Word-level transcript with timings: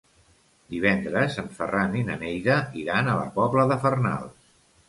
Divendres 0.75 1.37
en 1.43 1.51
Ferran 1.59 1.99
i 2.01 2.03
na 2.09 2.17
Neida 2.23 2.57
iran 2.85 3.13
a 3.13 3.19
la 3.23 3.31
Pobla 3.39 3.71
de 3.75 3.81
Farnals. 3.85 4.53